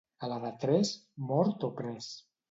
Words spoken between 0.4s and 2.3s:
de tres, mort o pres.